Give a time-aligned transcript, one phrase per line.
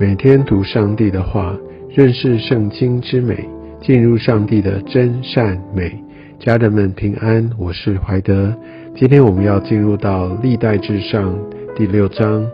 [0.00, 1.54] 每天读上帝的话，
[1.90, 3.46] 认识圣经之美，
[3.82, 5.94] 进入上帝的真善美。
[6.38, 8.50] 家人们平安，我是怀德。
[8.96, 11.38] 今天我们要进入到历代至上
[11.76, 12.46] 第六章。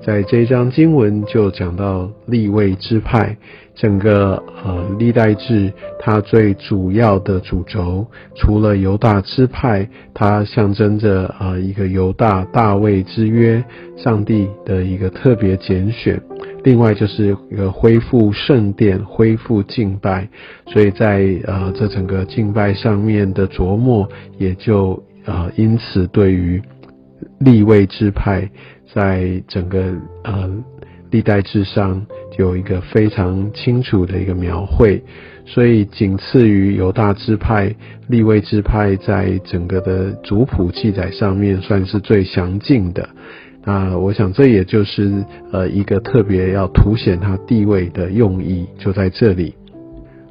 [0.00, 3.36] 在这一章经文就讲到立位支派，
[3.74, 13.62] 整个呃历代志它最主要的主轴，除了犹大支派，它象征着呃一个犹大大卫之约，
[13.96, 16.20] 上帝的一个特别拣选，
[16.64, 20.28] 另外就是一个恢复圣殿、恢复敬拜，
[20.66, 26.62] 所以在呃这整个敬拜上面的琢磨，也就呃因此对于
[27.40, 28.48] 立位支派。
[28.94, 29.78] 在整个
[30.22, 30.50] 呃
[31.10, 35.02] 历代志上有一个非常清楚的一个描绘，
[35.46, 37.74] 所以仅次于犹大支派、
[38.08, 43.08] 立位支派，在整个的族谱记载上面算是最详尽的。
[43.64, 49.54] 那我想这也就是呃一个特别要凸显他地位的用意，就在这里。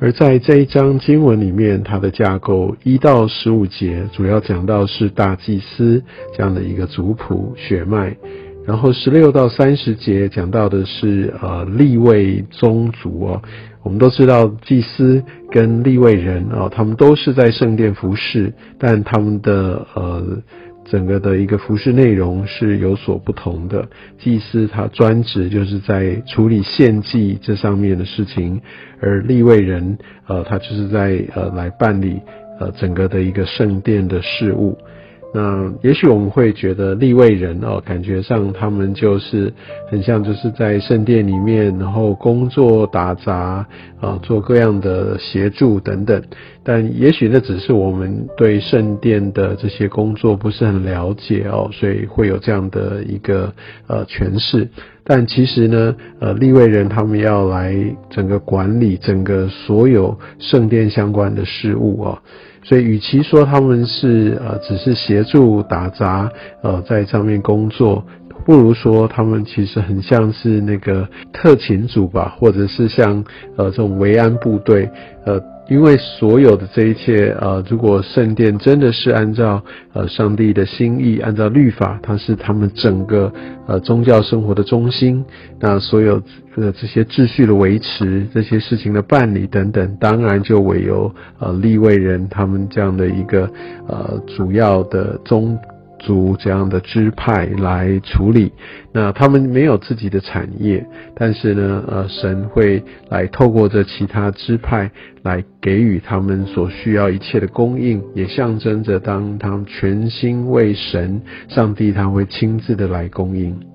[0.00, 6.02] 而在这一章经文里面，它的架构一到十五节主要讲到是大祭司
[6.36, 8.14] 这样的一个族谱血脉。
[8.66, 13.42] 然后十六到三十节讲到的是呃立位宗族哦，
[13.82, 20.38] 我们都知道祭司跟立位人哦，他们都是在圣殿服侍，但他们的呃
[20.84, 23.88] 整个的一个服饰内容是有所不同的。
[24.18, 28.60] 祭司他专职就是在处理献祭这上面的事情，
[29.00, 32.20] 而立位人呃他就是在呃来办理
[32.60, 34.76] 呃整个的一个圣殿的事务。
[35.36, 39.52] 那也许我们会觉得立位人哦，感觉上他们就是
[39.90, 43.66] 很像就是在圣殿里面，然后工作打杂
[44.00, 46.22] 啊，做各样的协助等等。
[46.62, 53.52] 但也许那只是我们对圣殿的这些工作不是很了解哦，所以会有这样的一个
[53.88, 54.68] 呃诠释。
[55.02, 57.74] 但其实呢，呃，立位人他们要来
[58.08, 62.22] 整个管理整个所有圣殿相关的事务啊。
[62.64, 66.30] 所以，与其说他们是呃只是协助打杂，
[66.62, 68.04] 呃在上面工作，
[68.44, 73.22] 不如说他们其实很像是那个特勤组吧，或者是像
[73.56, 74.90] 呃这种维安部队，
[75.26, 75.40] 呃。
[75.68, 79.62] 因为所有的这一切，呃，如果圣殿真的是按照
[79.94, 83.32] 呃上帝的心意，按照律法，它是他们整个
[83.66, 85.24] 呃宗教生活的中心，
[85.58, 86.20] 那所有
[86.54, 93.50] 的这些秩序的维持，这些事情的办理等等，当然就唯有呃立位人他们这样的一个
[93.88, 95.58] 呃主要的宗。
[96.04, 98.52] 族这样的支派来处理，
[98.92, 104.90] 那他们没有自己的产业，但是呢，呃，神会来透过这其他支派
[105.22, 113.73] 来给予他们所需要一切的供应，也象征着当他们全心为神，上帝他会亲自的来供应。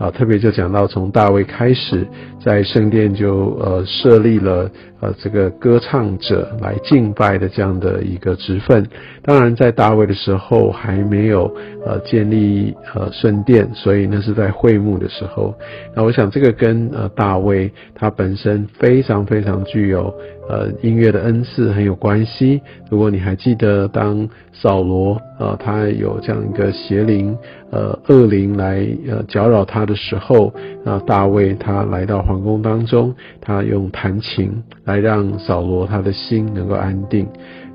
[0.00, 2.08] 啊，特别就讲到从大卫开始，
[2.42, 8.88] 在圣殿就呃设立了呃这个歌唱者来敬拜的这样的一个职分。
[9.22, 11.54] 当然，在大卫的时候还没有
[11.84, 15.54] 呃建立呃圣殿，所以那是在会幕的时候。
[15.94, 20.12] 那我想这个跟呃大卫他本身非常非常具有。
[20.48, 22.60] 呃，音乐的恩赐很有关系。
[22.90, 27.38] 如果你还记得，当扫罗呃他有这样一个邪灵，
[27.70, 30.52] 呃恶灵来呃搅扰他的时候，
[30.84, 34.50] 啊大卫他来到皇宫当中，他用弹琴
[34.84, 37.24] 来让扫罗他的心能够安定。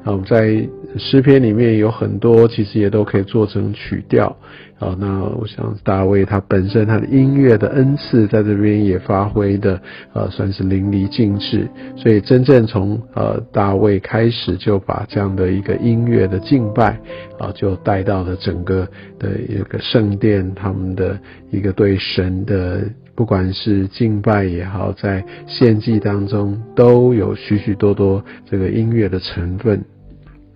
[0.04, 0.68] 啊，我们在
[0.98, 4.36] 诗篇里面有很多，其实也都可以做成曲调。
[4.78, 11.66] 啊，那我想大卫他本身他的音乐的恩赐在这边也发挥的，呃，算是淋漓尽致。
[11.96, 17.00] 所以真正从呃大卫开始就把这样的一个音乐的敬拜，
[17.40, 18.86] 啊，就带到了整个
[19.18, 21.18] 的一个圣殿，他们的
[21.52, 22.84] 一个对神的
[23.16, 29.82] 不管是敬拜也好，在献祭当中都有许许多多这个音乐的成分。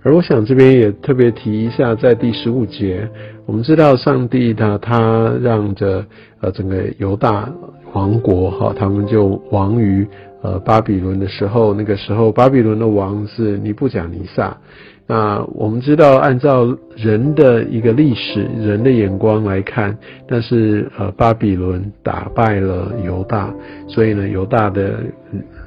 [0.02, 3.06] 而我想这边也特别提一下，在第十五节，
[3.46, 6.06] 我们知道上帝他他让着
[6.40, 7.52] 呃整个犹大
[7.94, 10.08] 王国哈，他们就亡于
[10.42, 14.56] 呃巴比伦的时候，那个时候巴比伦的王是尼布甲尼撒。
[15.06, 16.66] 那我们知道，按照
[16.96, 19.98] 人的一个历史、人的眼光来看，
[20.30, 23.54] 那是呃巴比伦打败了犹大，
[23.88, 25.00] 所以呢犹大的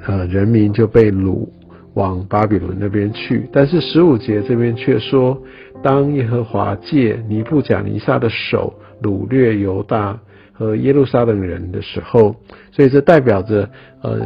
[0.07, 1.47] 呃人民就被掳。
[1.95, 5.41] 往巴比伦那边去，但是十五节这边却说，
[5.83, 8.73] 当耶和华借尼布甲尼撒的手
[9.03, 10.19] 掳掠犹大
[10.53, 12.35] 和耶路撒冷人的时候，
[12.71, 13.69] 所以这代表着，
[14.03, 14.21] 呃，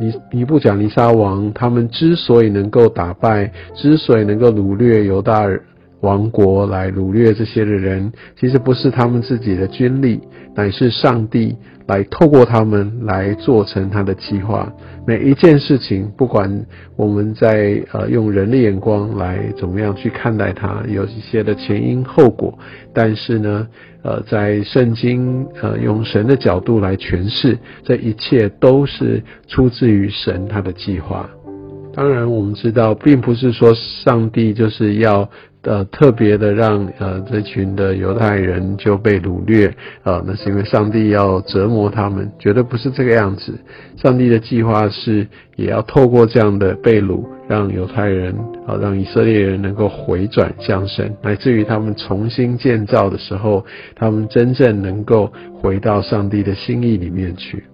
[0.00, 5.46] 尼尼布甲尼撒王他们之所以能够打败，之所以能够掳掠犹大
[6.04, 10.20] 王国来掳掠这些的人，其实不是他们自己的军力，
[10.54, 11.56] 乃是上帝
[11.86, 14.70] 来透过他们来做成他的计划。
[15.06, 16.66] 每一件事情，不管
[16.96, 22.56] 我们在呃用人的眼光来怎么样去看待它，有一些的前因后果，
[22.92, 23.66] 但是呢，
[24.02, 31.28] 呃，在圣经呃用神的角度来诠释，这一切都是出自于神他的计划。
[31.94, 35.28] 当然，我们知道，并不是说上帝就是要
[35.64, 39.66] 呃特别的让呃这群的犹太人就被掳掠
[40.02, 43.58] 啊，那是因为上帝要折磨他们，绝对不是这个样子。
[43.96, 45.26] 上帝的计划是
[45.56, 48.34] 也要透过这样的被掳，让犹太人
[48.66, 53.64] 啊，让以色列人能够回转向神，乃至于他们重新建造的时候，
[53.94, 57.64] 他们真正能够回到上帝的心意里面去。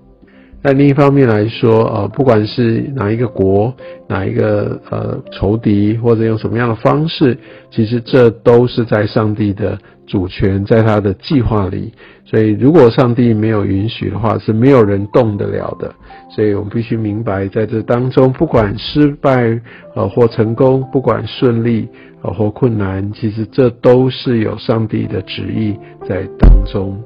[0.62, 3.74] 但另一方面来说，呃，不管是哪一个国、
[4.06, 7.36] 哪一个呃仇敌，或者用什么样的方式，
[7.70, 11.92] 其实这都是在上帝的主权，在他的计划里。
[12.26, 15.92] 所以，如果上帝没有允许的话，是没有人动得了的。
[16.30, 19.60] 所以我们必须明白，在这当中，不管失败
[19.96, 21.88] 呃或成功，不管顺利
[22.22, 25.74] 呃或困难，其实这都是有上帝的旨意
[26.06, 26.96] 在当中。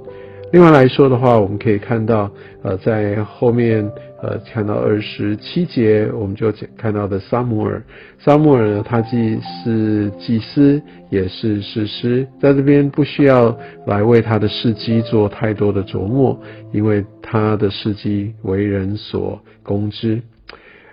[0.55, 2.31] 另外来说的话，我们可以看到，
[2.63, 3.85] 呃，在后面，
[4.23, 7.83] 呃，看到二十七节，我们就看到的撒母耳。
[8.21, 10.81] 撒母耳呢，他既是祭司，
[11.11, 13.59] 也是士师，在这边不需要
[13.89, 16.39] 来为他的事迹做太多的琢磨，
[16.73, 20.23] 因为他的事迹为人所公知。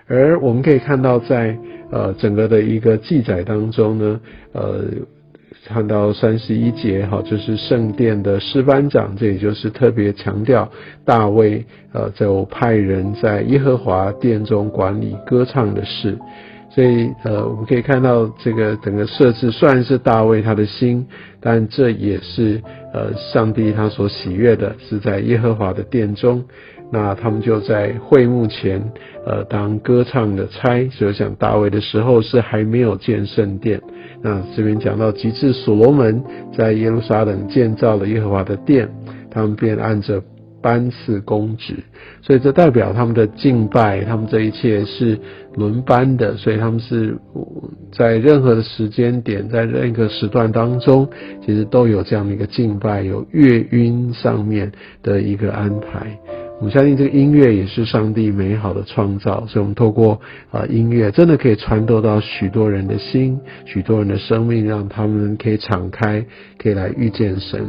[0.08, 1.56] 而我们可以看到，在
[1.92, 4.20] 呃整个的一个记载当中呢，
[4.54, 4.86] 呃。
[5.64, 10.68] 看到三十一节，哈，就是圣殿的诗班长，这也就是特别强调
[11.04, 16.18] 大卫，呃，就派人在耶和华殿中管理歌唱的事。
[16.74, 21.06] 所以，呃，我们可以看到这个整个设置虽然是大卫他的心，
[21.38, 22.62] 但这也是
[22.94, 26.42] 呃上帝他所喜悦的，是在耶和华的殿中。
[26.92, 28.80] 那他们就在会幕前，
[29.24, 30.86] 呃，当歌唱的差。
[30.90, 33.80] 所以想大卫的时候是还没有建圣殿。
[34.20, 36.22] 那这边讲到，极致所罗门
[36.56, 38.88] 在耶路撒冷建造了耶和华的殿，
[39.30, 40.22] 他们便按着
[40.60, 41.74] 班次公职，
[42.20, 45.18] 所以这代表他们的敬拜，他们这一切是
[45.54, 47.18] 轮班的，所以他们是
[47.90, 51.08] 在任何的时间点，在任何时段当中，
[51.44, 54.70] 其实都有这样的一个敬拜，有月晕上面
[55.02, 56.16] 的一个安排。
[56.62, 60.20] 我们相信这个音乐也是上帝美好的创造，所以我们透过
[60.52, 66.24] 啊音乐，真的可以穿透到许多人的心，许多人的生命，让他们可以敞开，
[66.58, 67.66] 可以来遇见神。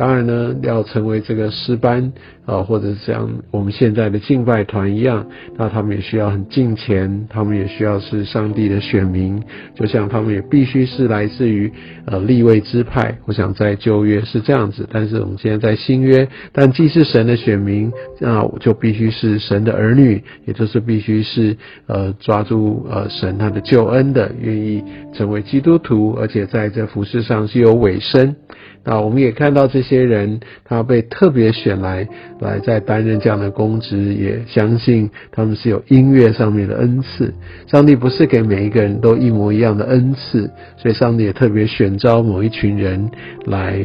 [0.00, 2.10] 当然呢，要成为这个诗班
[2.46, 5.26] 啊，或者像我们现在的敬拜团一样，
[5.58, 9.42] 那他们也需要很敬虔，他们也需要是上帝的选民，
[9.74, 11.70] 就像他们也必须是来自于
[12.06, 13.14] 呃立位支派。
[13.26, 21.54] 我想在旧约是这样子，但是我们现在在新约，但既是神的选民，那就必须是神的儿女，也就是必须是
[21.86, 24.82] 呃抓住呃神他的救恩的，愿意
[25.12, 28.34] 成为基督徒，而且在这服饰上是有尾声。
[28.82, 32.08] 那我们也看到这些人，他被特别选来，
[32.40, 37.32] 来在担任这样的公职，也相信他们是有音乐上面的恩赐。
[37.66, 43.10] 上帝不是给每一个人都一模一样的恩赐，所以上帝也特别选召某一群人
[43.44, 43.78] 来，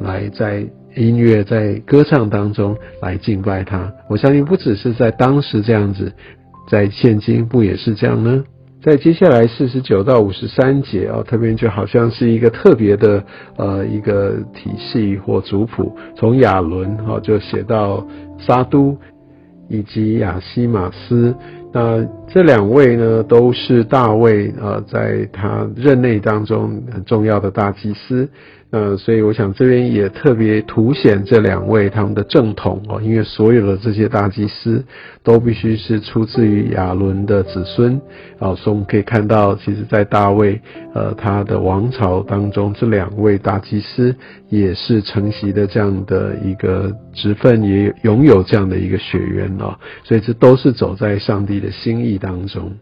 [0.00, 0.62] 来在
[0.94, 3.90] 音乐、在歌唱当中来敬拜他。
[4.08, 6.12] 我相信不只是在当时这样子，
[6.68, 8.44] 在现今不也是这样呢？
[8.82, 13.24] 在接下来四十九到五十三节啊，特别就好像是一个特别的
[13.56, 18.04] 呃一个体系或族谱，从亚伦哈就写到
[18.38, 18.98] 沙都
[19.68, 21.32] 以及亚西马斯，
[21.72, 28.28] 那这两位呢都是大卫呃在他任内当中很重要的大祭司。
[28.72, 34.82] 呃，所以我想这边也特别凸显这两位他们的正统哦，因为所有的这些大祭司
[35.22, 38.00] 都必须是出自于亚伦的子孙
[38.38, 40.58] 啊，所以我们可以看到，其实，在大卫
[40.94, 44.16] 呃他的王朝当中，这两位大祭司
[44.48, 52.72] 也是承袭的这样的一个职分，也拥有这样的一个血缘哦，所以这都是走在上帝的心意当中。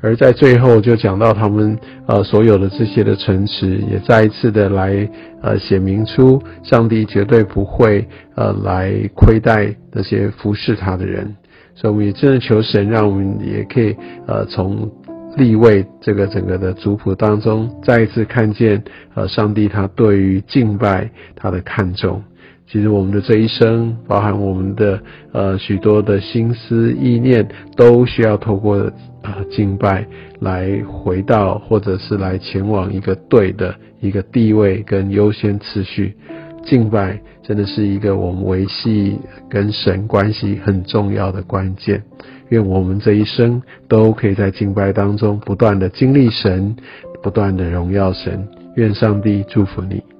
[0.00, 1.76] 而在最后就讲到他们
[2.06, 5.08] 呃所有的这些的城池，也再一次的来
[5.42, 11.34] 呃显明出上帝绝对不会呃来亏待那些服侍他的人，
[11.74, 14.88] 所以我们也真的求神，让我们也可以呃从
[15.36, 18.82] 立位这个整个的族谱当中，再一次看见
[19.14, 22.22] 呃上帝他对于敬拜他的看重。
[22.70, 25.00] 其实我们的这一生，包含我们的
[25.32, 28.76] 呃许多的心思意念，都需要透过
[29.22, 30.06] 啊敬拜
[30.40, 36.14] 来回到，或者是来前往一个对的一个地位跟优先次序。
[36.62, 42.02] 敬拜真的是一个我们维系跟神关系很重要的关键。
[42.50, 46.76] 愿我们这一生都可以在敬拜当中不断的经历神，
[47.22, 48.46] 不断的荣耀神。
[48.76, 50.17] 愿上帝祝福你。